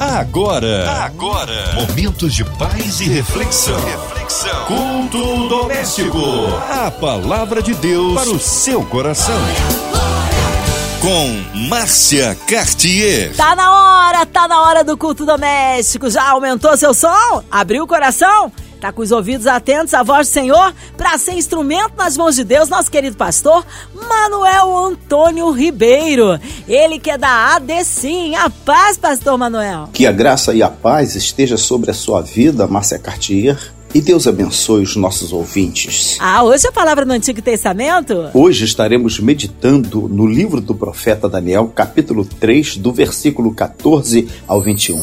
[0.00, 3.80] Agora, agora, momentos de paz e reflexão.
[3.84, 4.64] Reflexão.
[4.66, 6.20] Culto doméstico.
[6.70, 9.34] A palavra de Deus para o seu coração.
[11.00, 13.34] Com Márcia Cartier.
[13.34, 16.08] Tá na hora, tá na hora do culto doméstico.
[16.08, 17.42] Já aumentou seu som?
[17.50, 18.52] Abriu o coração?
[18.80, 22.44] Tá com os ouvidos atentos à voz do Senhor para ser instrumento nas mãos de
[22.44, 26.38] Deus, nosso querido pastor Manuel Antônio Ribeiro.
[26.66, 28.36] Ele que é da ADCIM.
[28.36, 29.88] A paz, pastor Manuel.
[29.92, 33.77] Que a graça e a paz esteja sobre a sua vida, Márcia Cartier.
[33.94, 36.18] E Deus abençoe os nossos ouvintes.
[36.20, 38.28] Ah, hoje a palavra no Antigo Testamento?
[38.34, 45.00] Hoje estaremos meditando no livro do profeta Daniel, capítulo 3, do versículo 14 ao 21.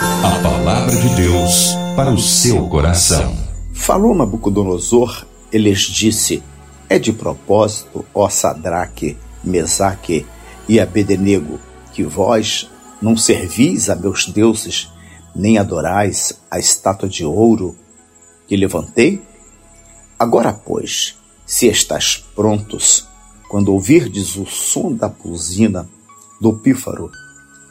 [0.00, 3.36] A palavra de Deus para o seu coração.
[3.74, 6.42] Falou Nabucodonosor, e lhes disse:
[6.88, 10.24] É de propósito, ó Sadraque, Mesaque
[10.66, 11.60] e Abednego,
[11.92, 12.70] que vós
[13.00, 14.88] não servis a meus deuses,
[15.34, 17.76] nem adorais a estátua de ouro
[18.46, 19.22] que levantei?
[20.18, 23.06] Agora, pois, se estás prontos,
[23.48, 25.88] quando ouvirdes o som da buzina,
[26.40, 27.10] do pífaro,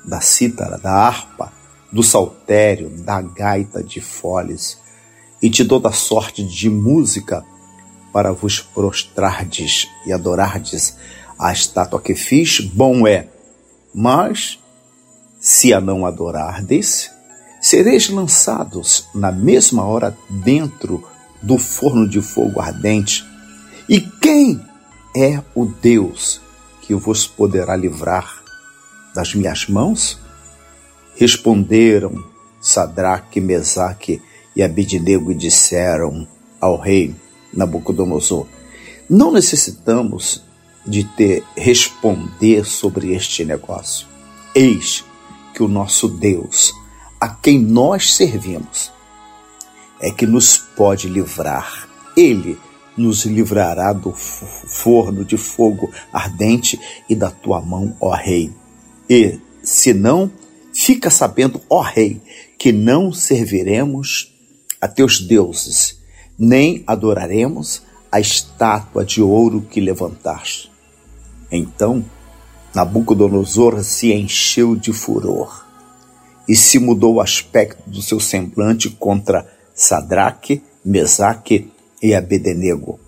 [0.05, 1.51] da cítara, da harpa,
[1.91, 4.77] do saltério, da gaita de foles,
[5.41, 7.43] e te dou da sorte de música
[8.11, 10.97] para vos prostrardes e adorardes
[11.37, 13.27] a estátua que fiz, bom é.
[13.93, 14.59] Mas,
[15.39, 17.11] se a não adorardes,
[17.65, 21.03] sereis lançados na mesma hora dentro
[21.41, 23.25] do forno de fogo ardente.
[23.89, 24.61] E quem
[25.17, 26.39] é o Deus
[26.83, 28.43] que vos poderá livrar
[29.15, 30.19] das minhas mãos?
[31.15, 32.23] Responderam
[32.61, 34.21] Sadraque, Mesaque
[34.55, 36.27] e Abidnego e disseram
[36.61, 37.15] ao rei
[37.51, 38.45] Nabucodonosor:
[39.09, 40.43] Não necessitamos
[40.85, 44.05] de te responder sobre este negócio.
[44.53, 45.03] Eis
[45.51, 46.71] que o nosso Deus
[47.19, 48.91] a quem nós servimos
[49.99, 51.87] é que nos pode livrar.
[52.15, 52.57] Ele
[52.97, 58.51] nos livrará do forno de fogo ardente e da tua mão, ó Rei.
[59.09, 60.31] E, se não,
[60.73, 62.21] fica sabendo, ó Rei,
[62.57, 64.33] que não serviremos
[64.79, 65.99] a teus deuses,
[66.37, 67.81] nem adoraremos
[68.11, 70.71] a estátua de ouro que levantaste.
[71.51, 72.03] Então,
[72.73, 75.64] Nabucodonosor se encheu de furor
[76.47, 82.99] e se mudou o aspecto do seu semblante contra Sadraque, Mesaque e Abednego.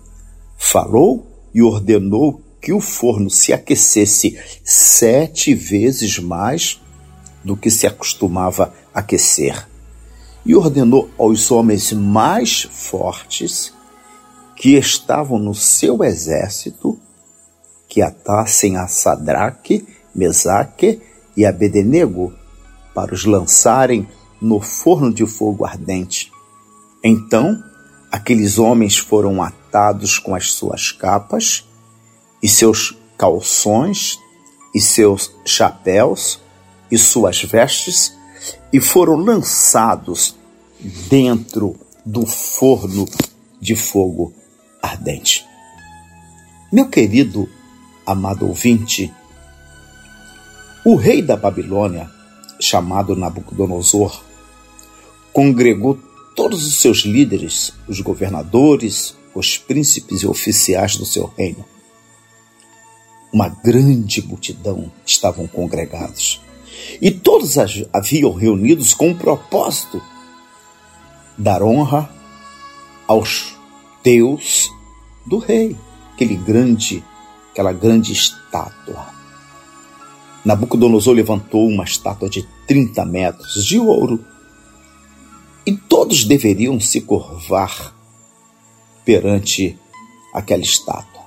[0.56, 6.80] Falou e ordenou que o forno se aquecesse sete vezes mais
[7.44, 9.66] do que se acostumava aquecer.
[10.44, 13.72] E ordenou aos homens mais fortes
[14.56, 16.98] que estavam no seu exército
[17.88, 21.00] que atassem a Sadraque, Mesaque
[21.36, 22.37] e Abednego
[22.98, 24.08] para os lançarem
[24.42, 26.32] no forno de fogo ardente.
[27.00, 27.62] Então,
[28.10, 31.64] aqueles homens foram atados com as suas capas
[32.42, 34.18] e seus calções
[34.74, 36.40] e seus chapéus
[36.90, 38.12] e suas vestes
[38.72, 40.34] e foram lançados
[41.08, 43.06] dentro do forno
[43.60, 44.34] de fogo
[44.82, 45.46] ardente.
[46.72, 47.48] Meu querido
[48.04, 49.14] amado ouvinte,
[50.84, 52.17] o rei da Babilônia
[52.68, 54.22] chamado Nabucodonosor,
[55.32, 55.98] congregou
[56.36, 61.64] todos os seus líderes, os governadores, os príncipes e oficiais do seu reino.
[63.32, 66.40] Uma grande multidão estavam congregados.
[67.00, 67.56] E todos
[67.92, 70.00] haviam reunidos com o propósito
[71.36, 72.10] dar honra
[73.06, 73.56] aos
[74.02, 74.70] deus
[75.26, 75.76] do rei,
[76.12, 77.04] aquele grande,
[77.52, 79.17] aquela grande estátua.
[80.48, 84.24] Nabucodonosor levantou uma estátua de 30 metros de ouro
[85.66, 87.94] e todos deveriam se curvar
[89.04, 89.78] perante
[90.32, 91.20] aquela estátua.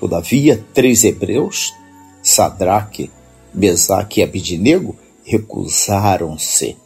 [0.00, 1.72] Todavia, três hebreus,
[2.20, 3.08] Sadraque,
[3.54, 6.76] Mesaque e Abidnego, recusaram-se.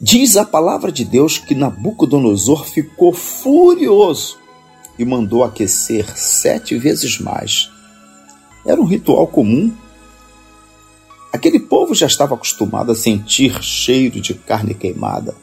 [0.00, 4.38] Diz a palavra de Deus que Nabucodonosor ficou furioso
[4.96, 7.68] e mandou aquecer sete vezes mais.
[8.64, 9.74] Era um ritual comum
[11.36, 15.36] Aquele povo já estava acostumado a sentir cheiro de carne queimada.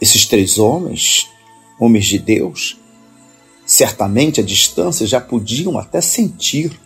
[0.00, 1.28] Esses três homens,
[1.76, 2.78] homens de Deus,
[3.66, 6.78] certamente à distância já podiam até sentir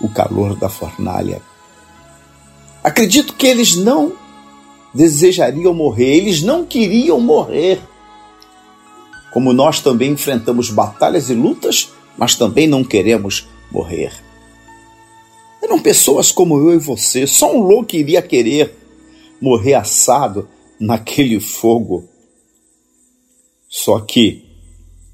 [0.00, 1.40] o calor da fornalha.
[2.82, 4.14] Acredito que eles não
[4.92, 7.80] desejariam morrer, eles não queriam morrer.
[9.32, 14.25] Como nós também enfrentamos batalhas e lutas, mas também não queremos morrer.
[15.66, 17.26] Eram pessoas como eu e você.
[17.26, 18.72] Só um louco iria querer
[19.40, 20.48] morrer assado
[20.78, 22.08] naquele fogo.
[23.68, 24.44] Só que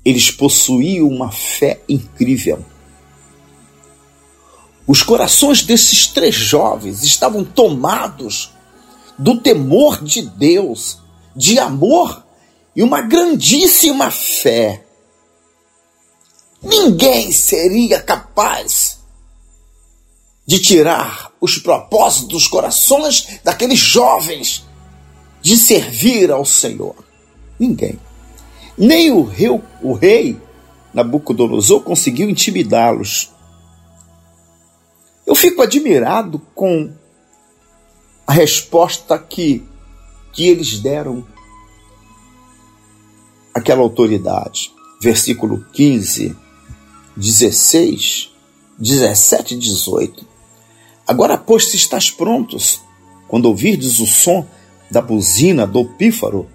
[0.05, 2.63] eles possuíam uma fé incrível.
[4.87, 8.51] Os corações desses três jovens estavam tomados
[9.19, 10.99] do temor de Deus,
[11.35, 12.27] de amor
[12.77, 14.85] e uma grandíssima fé.
[16.63, 19.02] Ninguém seria capaz
[20.47, 24.65] de tirar os propósitos dos corações daqueles jovens
[25.41, 26.95] de servir ao Senhor.
[27.59, 27.99] Ninguém.
[28.77, 29.49] Nem o rei,
[29.83, 30.41] o rei
[30.93, 33.31] Nabucodonosor conseguiu intimidá-los.
[35.27, 36.93] Eu fico admirado com
[38.27, 39.67] a resposta que,
[40.33, 41.25] que eles deram
[43.55, 44.73] àquela autoridade.
[45.01, 46.37] Versículo 15,
[47.17, 48.31] 16,
[48.79, 50.32] 17 e 18.
[51.13, 52.81] Agora, pois, se estás prontos,
[53.29, 54.47] quando ouvirdes o som
[54.91, 56.49] da buzina, do pífaro,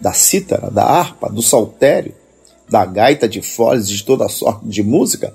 [0.00, 2.14] da cítara, da harpa, do saltério,
[2.70, 5.34] da gaita de foles e de toda sorte de música,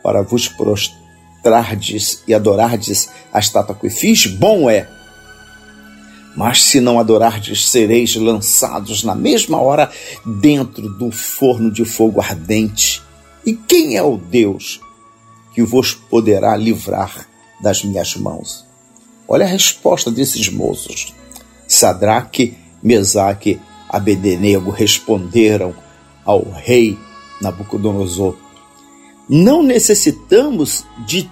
[0.00, 4.88] para vos prostrardes e adorardes a estátua que fiz, bom é.
[6.36, 9.90] Mas se não adorardes, sereis lançados na mesma hora
[10.24, 13.02] dentro do forno de fogo ardente.
[13.44, 14.80] E quem é o Deus
[15.52, 17.33] que vos poderá livrar
[17.64, 18.64] das minhas mãos?
[19.26, 21.14] Olha a resposta desses moços.
[21.66, 23.58] Sadraque, Mesaque,
[23.88, 25.74] Abednego responderam
[26.24, 26.98] ao rei
[27.40, 28.36] Nabucodonosor:
[29.28, 31.28] Não necessitamos de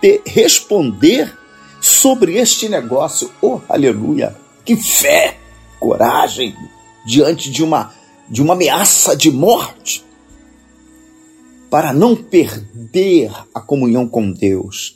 [0.00, 1.36] te responder
[1.80, 3.30] sobre este negócio.
[3.42, 4.34] Oh, aleluia!
[4.64, 5.36] Que fé,
[5.78, 6.56] coragem
[7.06, 7.94] diante de uma
[8.28, 10.04] de uma ameaça de morte
[11.70, 14.95] para não perder a comunhão com Deus.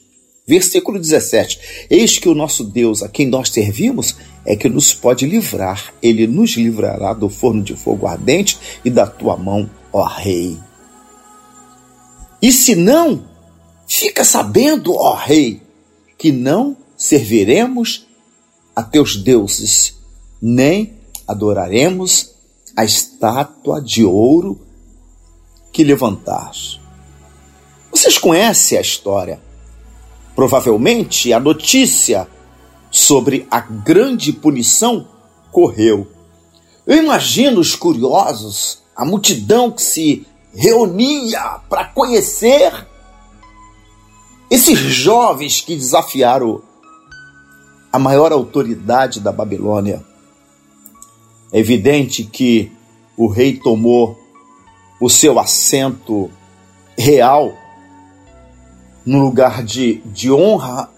[0.51, 5.25] Versículo 17: Eis que o nosso Deus, a quem nós servimos, é que nos pode
[5.25, 5.95] livrar.
[6.03, 10.59] Ele nos livrará do forno de fogo ardente e da tua mão, ó Rei.
[12.43, 13.23] E se não,
[13.87, 15.63] fica sabendo, ó Rei,
[16.19, 18.09] que não serviremos
[18.75, 19.95] a teus deuses,
[20.43, 20.95] nem
[21.29, 22.33] adoraremos
[22.77, 24.61] a estátua de ouro
[25.73, 26.81] que levantaste.
[27.93, 29.50] Vocês conhecem a história
[30.35, 32.29] Provavelmente a notícia
[32.91, 35.07] sobre a grande punição
[35.53, 36.07] correu.
[36.87, 42.87] Eu imagino os curiosos, a multidão que se reunia para conhecer
[44.51, 46.63] esses jovens que desafiaram
[47.93, 50.05] a maior autoridade da Babilônia.
[51.53, 52.73] É evidente que
[53.17, 54.19] o rei tomou
[55.01, 56.31] o seu assento
[56.97, 57.53] real
[59.05, 60.91] num lugar de, de honra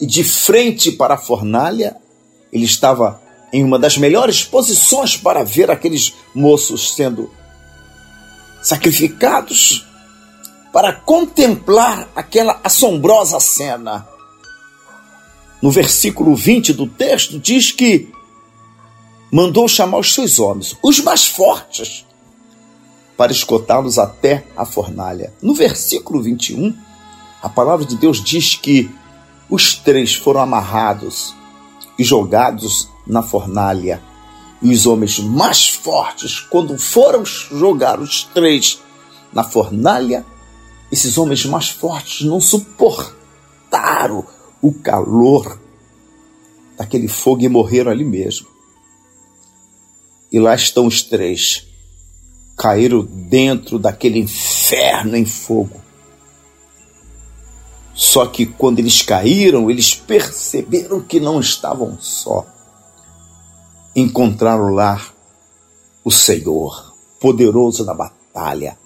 [0.00, 1.96] e de frente para a fornalha,
[2.52, 3.20] ele estava
[3.52, 7.30] em uma das melhores posições para ver aqueles moços sendo
[8.62, 9.86] sacrificados,
[10.72, 14.06] para contemplar aquela assombrosa cena.
[15.62, 18.12] No versículo 20 do texto diz que
[19.32, 22.06] mandou chamar os seus homens, os mais fortes,
[23.16, 25.32] para escotá-los até a fornalha.
[25.42, 26.74] No versículo 21,
[27.42, 28.90] a palavra de Deus diz que
[29.48, 31.34] os três foram amarrados
[31.98, 34.02] e jogados na fornalha.
[34.60, 38.80] E os homens mais fortes, quando foram jogar os três
[39.32, 40.26] na fornalha,
[40.90, 44.26] esses homens mais fortes não suportaram
[44.60, 45.60] o calor
[46.76, 48.48] daquele fogo e morreram ali mesmo.
[50.30, 51.66] E lá estão os três,
[52.56, 55.87] caíram dentro daquele inferno em fogo.
[57.98, 62.46] Só que quando eles caíram, eles perceberam que não estavam só.
[63.94, 65.04] Encontraram lá
[66.04, 68.78] o Senhor, poderoso na batalha.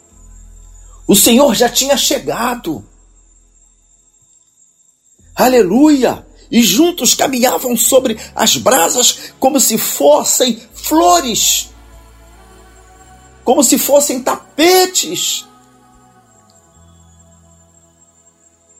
[1.06, 2.82] O Senhor já tinha chegado.
[5.36, 6.26] Aleluia!
[6.50, 11.68] E juntos caminhavam sobre as brasas como se fossem flores,
[13.44, 15.46] como se fossem tapetes.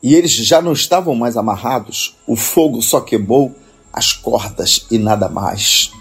[0.03, 3.55] E eles já não estavam mais amarrados, o fogo só queimou
[3.93, 5.93] as cordas e nada mais.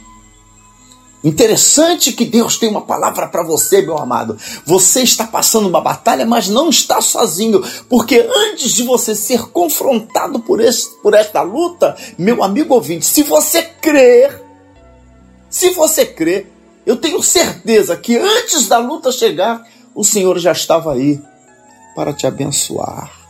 [1.24, 4.36] Interessante que Deus tem uma palavra para você, meu amado.
[4.65, 10.39] Você está passando uma batalha, mas não está sozinho, porque antes de você ser confrontado
[10.39, 14.41] por, esse, por esta luta, meu amigo ouvinte, se você crer,
[15.48, 16.51] se você crer,
[16.88, 21.22] eu tenho certeza que antes da luta chegar, o Senhor já estava aí
[21.96, 23.21] para te abençoar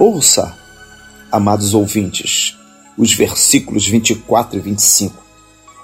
[0.00, 0.56] Ouça,
[1.30, 2.56] amados ouvintes,
[2.96, 5.22] os versículos 24 e 25.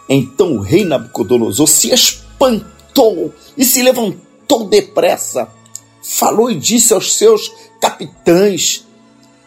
[0.09, 5.51] Então o rei Nabucodonosor se espantou e se levantou depressa.
[6.03, 8.87] Falou e disse aos seus capitães: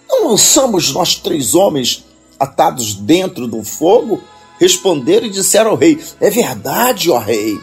[0.07, 2.05] Não somos nós três homens
[2.39, 4.21] atados dentro do fogo?
[4.59, 7.59] Responderam e disseram ao rei: É verdade, ó rei.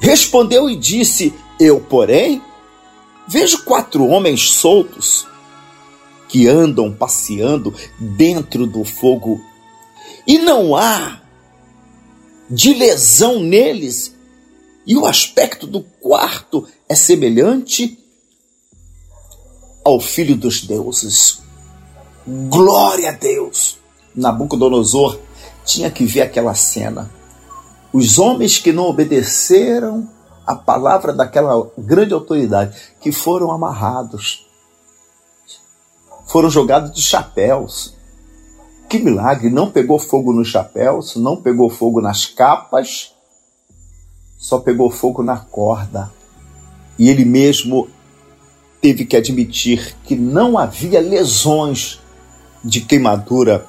[0.00, 2.40] Respondeu e disse: Eu, porém,
[3.28, 5.26] vejo quatro homens soltos
[6.28, 9.40] que andam passeando dentro do fogo
[10.26, 11.20] e não há
[12.48, 14.14] de lesão neles,
[14.86, 17.98] e o aspecto do quarto é semelhante
[19.84, 21.40] ao Filho dos Deuses.
[22.26, 23.78] Glória a Deus!
[24.14, 25.18] Nabucodonosor
[25.64, 27.10] tinha que ver aquela cena.
[27.92, 30.08] Os homens que não obedeceram
[30.46, 34.46] a palavra daquela grande autoridade, que foram amarrados,
[36.26, 37.94] foram jogados de chapéus,
[38.88, 39.48] que milagre!
[39.48, 43.14] Não pegou fogo nos chapéus, não pegou fogo nas capas,
[44.38, 46.12] só pegou fogo na corda.
[46.98, 47.88] E ele mesmo
[48.80, 52.00] teve que admitir que não havia lesões
[52.64, 53.66] de queimadura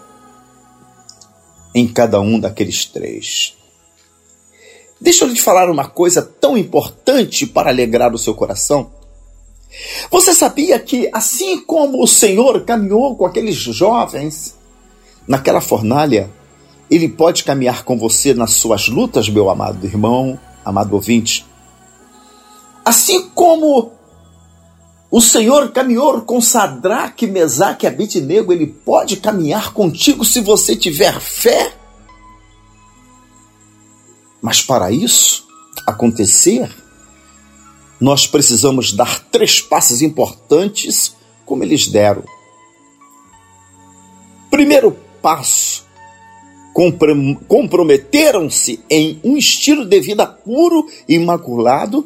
[1.74, 3.56] em cada um daqueles três.
[5.04, 8.90] Deixa eu lhe falar uma coisa tão importante para alegrar o seu coração.
[10.10, 14.58] Você sabia que, assim como o Senhor caminhou com aqueles jovens
[15.28, 16.30] naquela fornalha,
[16.90, 21.46] ele pode caminhar com você nas suas lutas, meu amado irmão, amado ouvinte.
[22.86, 23.92] Assim como
[25.12, 31.20] o Senhor caminhou com Sadraque, Mesaque e Abednego, ele pode caminhar contigo se você tiver
[31.20, 31.74] fé.
[34.44, 35.48] Mas para isso
[35.88, 36.70] acontecer,
[37.98, 42.26] nós precisamos dar três passos importantes, como eles deram.
[44.52, 45.86] Primeiro passo.
[47.48, 52.06] Comprometeram-se em um estilo de vida puro e imaculado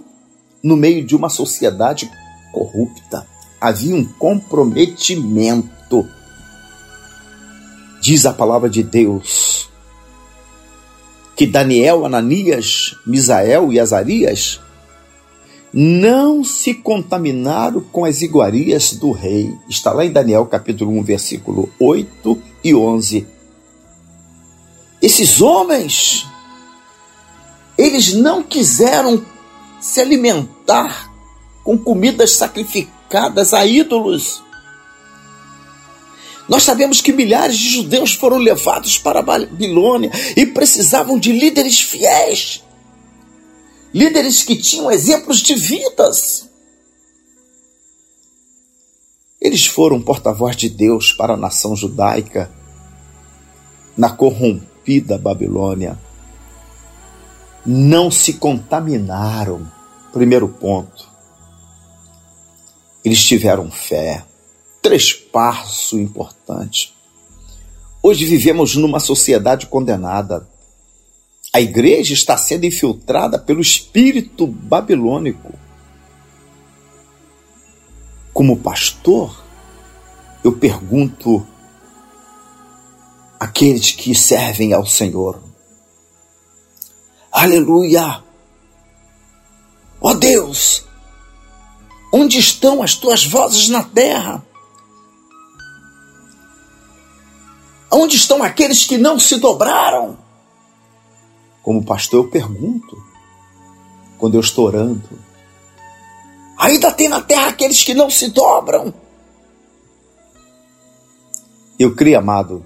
[0.62, 2.08] no meio de uma sociedade
[2.54, 3.26] corrupta.
[3.60, 6.08] Havia um comprometimento.
[8.00, 9.68] Diz a palavra de Deus
[11.38, 14.60] que Daniel, Ananias, Misael e Azarias
[15.72, 19.54] não se contaminaram com as iguarias do rei.
[19.70, 23.28] Está lá em Daniel capítulo 1, versículo 8 e 11.
[25.00, 26.26] Esses homens,
[27.78, 29.24] eles não quiseram
[29.80, 31.14] se alimentar
[31.64, 34.44] com comidas sacrificadas a ídolos.
[36.48, 41.82] Nós sabemos que milhares de judeus foram levados para a Babilônia e precisavam de líderes
[41.82, 42.64] fiéis
[43.98, 46.50] líderes que tinham exemplos de vidas.
[49.40, 52.52] Eles foram porta-voz de Deus para a nação judaica
[53.98, 55.98] na corrompida Babilônia.
[57.66, 59.72] Não se contaminaram.
[60.14, 61.10] Primeiro ponto.
[63.04, 64.24] Eles tiveram fé.
[64.88, 66.94] Três passos importantes.
[68.02, 70.48] Hoje vivemos numa sociedade condenada
[71.54, 75.54] a igreja está sendo infiltrada pelo espírito babilônico.
[78.32, 79.44] Como pastor,
[80.42, 81.46] eu pergunto
[83.38, 85.44] àqueles que servem ao Senhor:
[87.30, 88.24] Aleluia!
[90.00, 90.86] Ó oh Deus,
[92.14, 94.47] onde estão as tuas vozes na terra?
[98.00, 100.20] Onde estão aqueles que não se dobraram?
[101.64, 102.96] Como pastor, eu pergunto,
[104.20, 105.10] quando eu estou orando:
[106.60, 108.94] ainda tem na terra aqueles que não se dobram?
[111.80, 112.64] Eu creio, amado,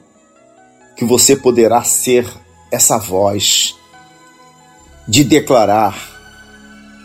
[0.97, 2.29] que você poderá ser
[2.69, 3.73] essa voz
[5.07, 5.97] de declarar: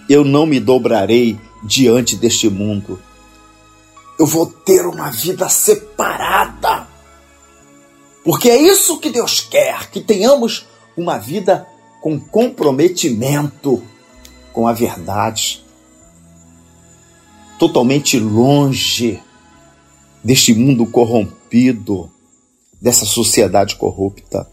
[0.09, 3.01] Eu não me dobrarei diante deste mundo.
[4.19, 6.96] Eu vou ter uma vida separada.
[8.27, 10.67] Porque é isso que Deus quer, que tenhamos
[10.97, 11.65] uma vida
[12.03, 13.81] com comprometimento
[14.53, 15.65] com a verdade,
[17.57, 19.23] totalmente longe
[20.25, 22.11] deste mundo corrompido,
[22.83, 24.51] dessa sociedade corrupta.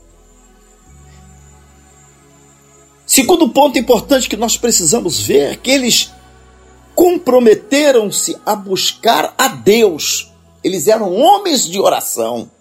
[3.07, 6.11] Segundo ponto importante que nós precisamos ver é que eles
[6.93, 10.31] comprometeram-se a buscar a Deus.
[10.63, 12.51] Eles eram homens de oração.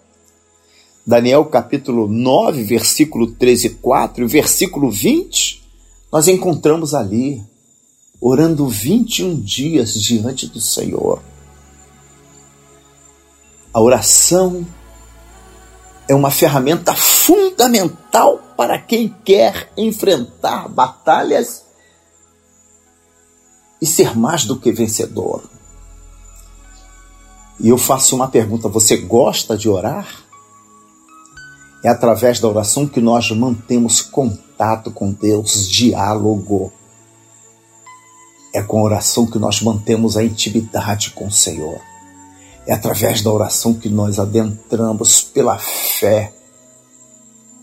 [1.05, 5.61] Daniel capítulo 9, versículo 13 e 4, e versículo 20,
[6.09, 7.43] nós encontramos ali,
[8.21, 11.21] orando 21 dias diante do Senhor.
[13.73, 14.65] A oração
[16.07, 21.65] é uma ferramenta fundamental para quem quer enfrentar batalhas
[23.81, 25.43] e ser mais do que vencedor.
[27.59, 30.22] E eu faço uma pergunta: você gosta de orar?
[31.83, 36.71] É através da oração que nós mantemos contato com Deus, diálogo.
[38.53, 41.81] É com a oração que nós mantemos a intimidade com o Senhor.
[42.65, 46.33] É através da oração que nós adentramos pela fé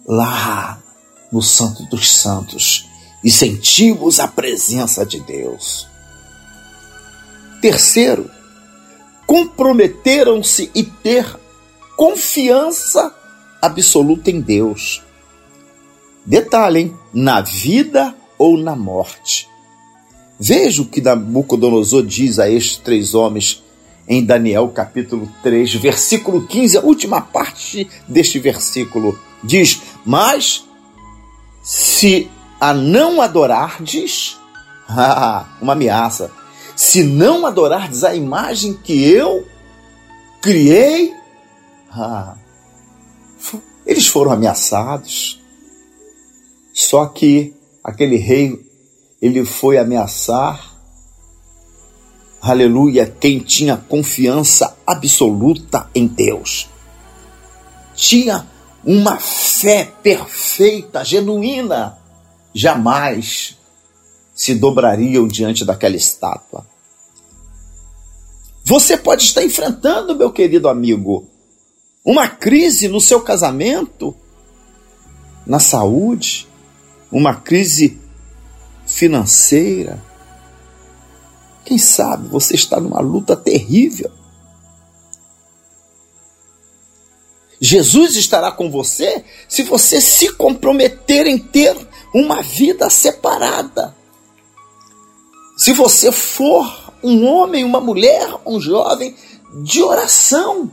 [0.06, 0.78] lá
[1.32, 2.86] no Santo dos Santos
[3.24, 5.88] e sentimos a presença de Deus.
[7.62, 8.30] Terceiro,
[9.26, 11.24] comprometeram-se e ter
[11.96, 13.14] confiança
[13.60, 15.02] absoluta em Deus.
[16.24, 16.96] Detalhe, hein?
[17.12, 19.48] na vida ou na morte.
[20.38, 23.62] Veja o que Nabucodonosor diz a estes três homens
[24.08, 30.64] em Daniel capítulo 3, versículo 15, a última parte deste versículo diz: Mas
[31.62, 32.28] se
[32.60, 34.38] a não adorardes,
[35.60, 36.30] uma ameaça,
[36.74, 39.46] se não adorardes a imagem que eu
[40.40, 41.12] criei,
[41.92, 42.34] ah,
[43.90, 45.40] eles foram ameaçados.
[46.72, 48.64] Só que aquele rei,
[49.20, 50.76] ele foi ameaçar,
[52.40, 56.68] aleluia, quem tinha confiança absoluta em Deus.
[57.96, 58.46] Tinha
[58.84, 61.98] uma fé perfeita, genuína,
[62.54, 63.58] jamais
[64.32, 66.64] se dobrariam diante daquela estátua.
[68.64, 71.29] Você pode estar enfrentando, meu querido amigo,
[72.04, 74.16] uma crise no seu casamento,
[75.46, 76.48] na saúde,
[77.10, 78.00] uma crise
[78.86, 80.02] financeira.
[81.64, 84.10] Quem sabe você está numa luta terrível.
[87.60, 91.76] Jesus estará com você se você se comprometer em ter
[92.14, 93.94] uma vida separada.
[95.56, 99.14] Se você for um homem, uma mulher, um jovem
[99.62, 100.70] de oração.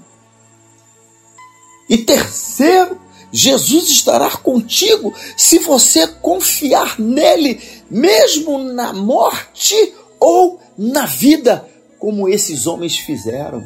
[1.89, 3.00] E terceiro,
[3.32, 9.76] Jesus estará contigo se você confiar nele, mesmo na morte
[10.19, 11.67] ou na vida,
[12.00, 13.63] como esses homens fizeram.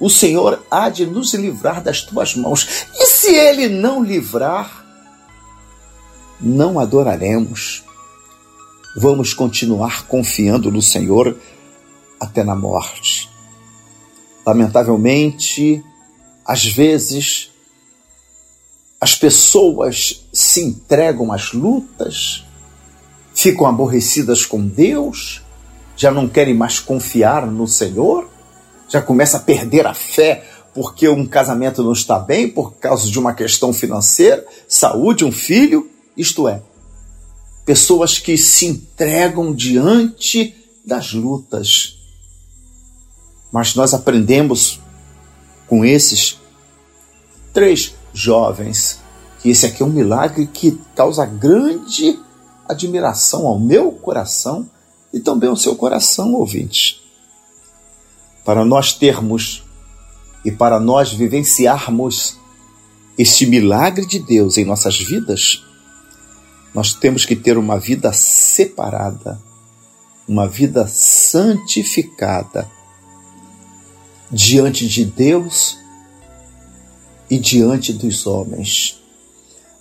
[0.00, 2.86] O Senhor há de nos livrar das tuas mãos.
[2.94, 4.84] E se ele não livrar,
[6.40, 7.84] não adoraremos.
[8.96, 11.36] Vamos continuar confiando no Senhor
[12.20, 13.28] até na morte.
[14.46, 15.84] Lamentavelmente,
[16.48, 17.50] às vezes,
[18.98, 22.42] as pessoas se entregam às lutas,
[23.34, 25.42] ficam aborrecidas com Deus,
[25.94, 28.26] já não querem mais confiar no Senhor,
[28.88, 33.18] já começa a perder a fé porque um casamento não está bem por causa de
[33.18, 36.62] uma questão financeira, saúde, um filho, isto é,
[37.66, 41.98] pessoas que se entregam diante das lutas.
[43.52, 44.80] Mas nós aprendemos
[45.68, 46.38] com esses
[47.52, 49.00] três jovens
[49.40, 52.18] que esse aqui é um milagre que causa grande
[52.68, 54.68] admiração ao meu coração
[55.12, 57.00] e também ao seu coração, ouvinte.
[58.44, 59.64] Para nós termos
[60.44, 62.36] e para nós vivenciarmos
[63.16, 65.64] este milagre de Deus em nossas vidas,
[66.74, 69.40] nós temos que ter uma vida separada,
[70.26, 72.68] uma vida santificada
[74.30, 75.78] diante de Deus
[77.30, 79.00] e diante dos homens.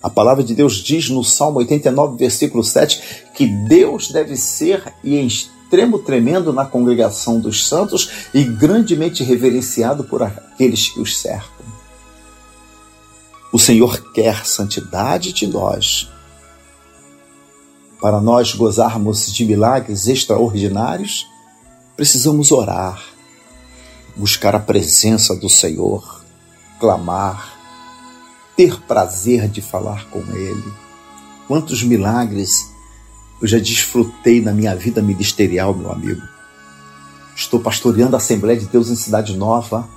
[0.01, 5.17] A palavra de Deus diz no Salmo 89, versículo 7, que Deus deve ser e
[5.17, 11.65] em extremo tremendo na congregação dos santos e grandemente reverenciado por aqueles que os cercam.
[13.51, 16.09] O Senhor quer santidade de nós.
[17.99, 21.25] Para nós gozarmos de milagres extraordinários,
[21.95, 23.16] precisamos orar
[24.17, 26.25] buscar a presença do Senhor,
[26.79, 27.55] clamar,
[28.55, 30.73] ter prazer de falar com Ele.
[31.47, 32.67] Quantos milagres
[33.41, 36.21] eu já desfrutei na minha vida ministerial, meu amigo.
[37.35, 39.87] Estou pastoreando a Assembleia de Deus em Cidade Nova.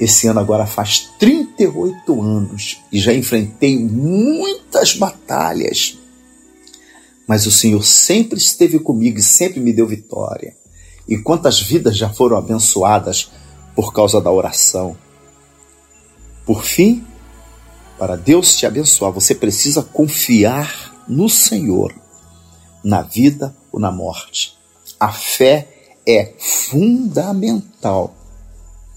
[0.00, 5.96] Esse ano agora faz 38 anos e já enfrentei muitas batalhas.
[7.26, 10.56] Mas o Senhor sempre esteve comigo e sempre me deu vitória.
[11.08, 13.30] E quantas vidas já foram abençoadas
[13.74, 14.96] por causa da oração.
[16.44, 17.04] Por fim,
[17.98, 21.94] para Deus te abençoar, você precisa confiar no Senhor,
[22.82, 24.56] na vida ou na morte.
[24.98, 25.68] A fé
[26.06, 28.14] é fundamental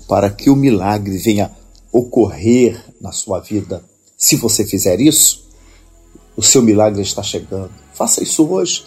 [0.07, 1.51] para que o milagre venha
[1.91, 3.83] ocorrer na sua vida.
[4.17, 5.47] Se você fizer isso,
[6.35, 7.71] o seu milagre está chegando.
[7.93, 8.85] Faça isso hoje.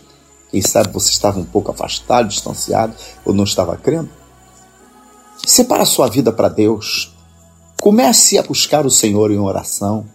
[0.53, 4.11] Quem sabe você estava um pouco afastado, distanciado, ou não estava crendo.
[5.47, 7.11] Separa a sua vida para Deus.
[7.81, 10.07] Comece a buscar o Senhor em oração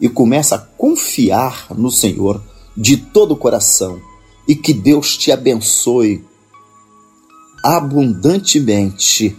[0.00, 2.42] e comece a confiar no Senhor
[2.74, 4.00] de todo o coração
[4.48, 6.24] e que Deus te abençoe
[7.62, 9.36] abundantemente.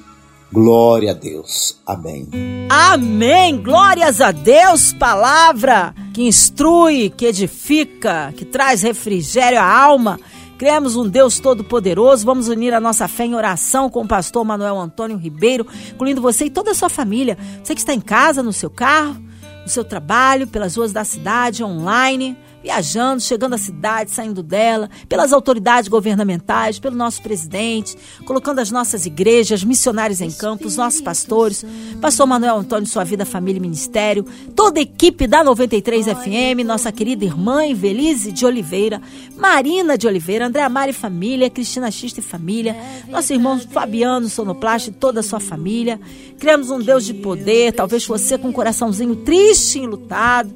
[0.53, 1.79] Glória a Deus.
[1.83, 2.29] Amém.
[2.69, 3.57] Amém.
[3.57, 4.93] Glórias a Deus.
[4.93, 10.19] Palavra que instrui, que edifica, que traz refrigério à alma.
[10.59, 12.23] Cremos um Deus todo-poderoso.
[12.23, 16.45] Vamos unir a nossa fé em oração com o pastor Manuel Antônio Ribeiro, incluindo você
[16.45, 17.35] e toda a sua família.
[17.63, 19.19] Você que está em casa, no seu carro,
[19.63, 25.33] no seu trabalho, pelas ruas da cidade, online viajando, chegando à cidade, saindo dela, pelas
[25.33, 31.65] autoridades governamentais, pelo nosso presidente, colocando as nossas igrejas, missionários em campo, os nossos pastores,
[31.99, 36.89] pastor Manuel Antônio, sua vida, família e ministério, toda a equipe da 93 FM, nossa
[36.89, 39.01] querida irmã Evelise de Oliveira,
[39.35, 42.77] Marina de Oliveira, André Amari e família, Cristina Xista e família,
[43.09, 45.99] nosso irmão Fabiano Sonoplast e toda a sua família.
[46.39, 50.53] Criamos um Deus de poder, talvez você com um coraçãozinho triste e enlutado,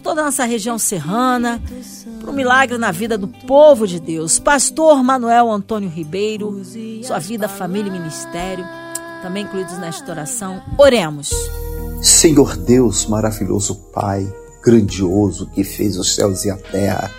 [0.00, 1.62] por toda a nossa região serrana,
[2.20, 4.38] por um milagre na vida do povo de Deus.
[4.38, 6.62] Pastor Manuel Antônio Ribeiro,
[7.04, 8.64] sua vida, família e ministério,
[9.22, 10.62] também incluídos nesta oração.
[10.78, 11.30] Oremos.
[12.02, 14.26] Senhor Deus, maravilhoso Pai,
[14.64, 17.10] grandioso que fez os céus e a terra,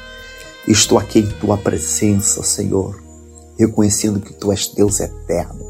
[0.67, 2.99] estou aqui em tua presença, Senhor,
[3.59, 5.63] reconhecendo que tu és Deus eterno,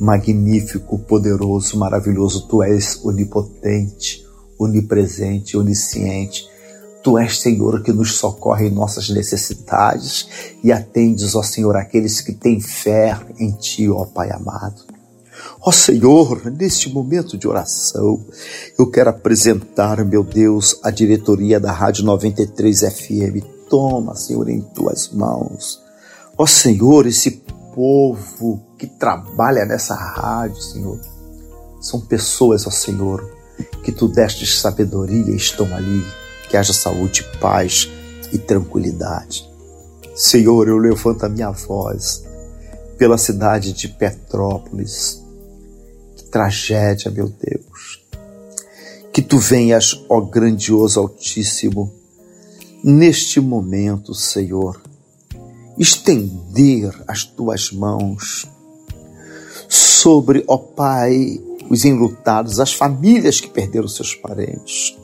[0.00, 4.26] magnífico, poderoso, maravilhoso, tu és onipotente,
[4.58, 6.53] onipresente, onisciente
[7.04, 10.26] Tu és, Senhor, que nos socorre em nossas necessidades
[10.62, 14.82] e atendes, ó Senhor, aqueles que têm fé em Ti, ó Pai amado.
[15.60, 18.24] Ó Senhor, neste momento de oração,
[18.78, 23.44] eu quero apresentar, meu Deus, a diretoria da Rádio 93 FM.
[23.68, 25.82] Toma, Senhor, em tuas mãos.
[26.38, 27.32] Ó Senhor, esse
[27.74, 30.98] povo que trabalha nessa rádio, Senhor,
[31.82, 33.30] são pessoas, ó Senhor,
[33.82, 36.02] que tu deste sabedoria e estão ali
[36.54, 37.90] que haja saúde, paz
[38.32, 39.44] e tranquilidade.
[40.14, 42.22] Senhor, eu levanto a minha voz
[42.96, 45.20] pela cidade de Petrópolis.
[46.14, 48.04] Que tragédia, meu Deus.
[49.12, 51.92] Que tu venhas, ó grandioso Altíssimo,
[52.84, 54.80] neste momento, Senhor,
[55.76, 58.48] estender as tuas mãos
[59.68, 64.96] sobre, ó Pai, os enlutados, as famílias que perderam seus parentes.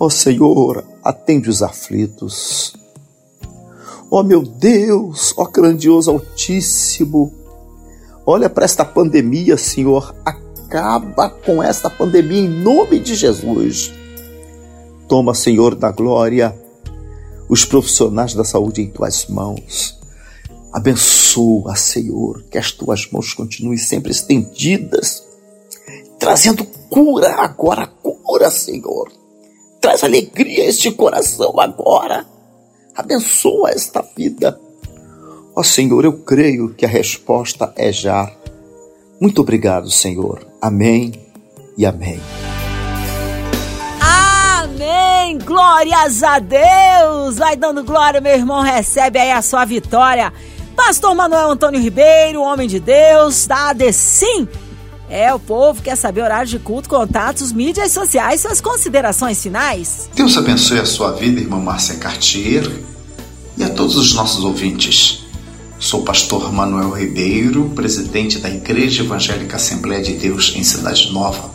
[0.00, 2.72] Ó oh Senhor, atende os aflitos.
[4.08, 7.34] Ó oh meu Deus, ó oh grandioso Altíssimo,
[8.24, 13.92] olha para esta pandemia, Senhor, acaba com esta pandemia em nome de Jesus.
[15.08, 16.56] Toma, Senhor da glória,
[17.48, 19.98] os profissionais da saúde em tuas mãos.
[20.72, 25.24] Abençoa, Senhor, que as tuas mãos continuem sempre estendidas,
[26.20, 29.17] trazendo cura agora, cura, Senhor
[29.80, 32.26] Traz alegria a este coração agora.
[32.94, 34.58] Abençoa esta vida.
[35.54, 38.30] Ó Senhor, eu creio que a resposta é já.
[39.20, 40.46] Muito obrigado, Senhor.
[40.60, 41.12] Amém
[41.76, 42.20] e amém.
[44.00, 45.38] Amém!
[45.38, 47.38] Glórias a Deus!
[47.38, 48.62] Vai dando glória, meu irmão.
[48.62, 50.32] Recebe aí a sua vitória.
[50.76, 54.48] Pastor Manuel Antônio Ribeiro, homem de Deus, da ADECIM
[55.08, 60.08] é, o povo quer saber horários de culto, contatos, mídias sociais, suas considerações finais.
[60.14, 62.70] Deus abençoe a sua vida, irmã Márcia Cartier,
[63.56, 65.24] e a todos os nossos ouvintes.
[65.78, 71.50] Sou pastor Manuel Ribeiro, presidente da Igreja Evangélica Assembleia de Deus em Cidade Nova,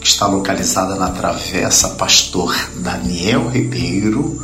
[0.00, 4.42] que está localizada na Travessa Pastor Daniel Ribeiro,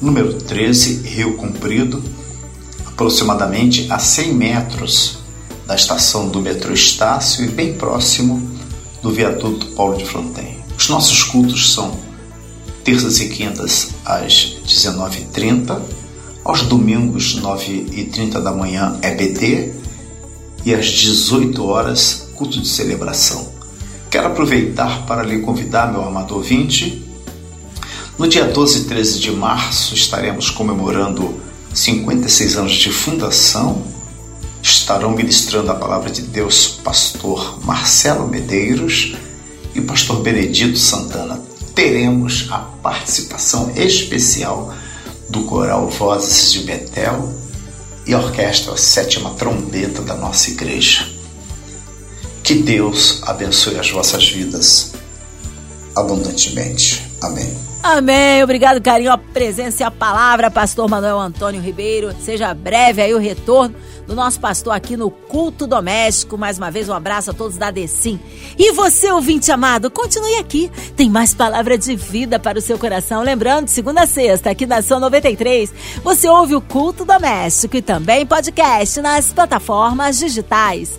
[0.00, 2.02] número 13, Rio Comprido,
[2.86, 5.23] aproximadamente a 100 metros
[5.66, 8.50] da estação do metrô Estácio e bem próximo
[9.02, 10.58] do viaduto Paulo de Fronten.
[10.76, 11.98] Os nossos cultos são
[12.82, 15.80] terças e quintas às 19h30,
[16.44, 19.72] aos domingos 9h30 da manhã EBD
[20.64, 23.52] e às 18 horas culto de celebração.
[24.10, 27.02] Quero aproveitar para lhe convidar, meu amado ouvinte,
[28.18, 31.34] no dia 12 e 13 de março estaremos comemorando
[31.72, 33.93] 56 anos de fundação
[34.74, 39.14] estarão ministrando a palavra de Deus pastor Marcelo Medeiros
[39.72, 41.40] e pastor Benedito Santana.
[41.74, 44.74] Teremos a participação especial
[45.28, 47.32] do coral Vozes de Betel
[48.04, 51.08] e a orquestra Sétima Trombeta da nossa igreja.
[52.42, 54.92] Que Deus abençoe as vossas vidas
[55.96, 57.02] abundantemente.
[57.22, 57.64] Amém.
[57.82, 58.42] Amém.
[58.42, 62.14] Obrigado, carinho, a presença e a palavra, pastor Manuel Antônio Ribeiro.
[62.18, 63.74] Seja breve aí o retorno
[64.06, 66.38] do nosso pastor aqui no Culto Doméstico.
[66.38, 68.18] Mais uma vez, um abraço a todos da Decim.
[68.58, 70.70] E você, ouvinte amado, continue aqui.
[70.96, 73.22] Tem mais palavra de vida para o seu coração.
[73.22, 75.70] Lembrando, segunda a sexta, aqui na São 93,
[76.02, 80.98] você ouve o Culto Doméstico e também podcast nas plataformas digitais